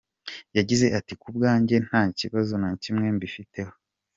Yagize 0.57 0.85
ati: 0.97 1.13
“Ku 1.21 1.27
bwanjye 1.35 1.75
nta 1.87 2.01
kibazo 2.19 2.53
na 2.61 2.69
kimwe 2.83 3.07
mbifiteho. 3.15 3.73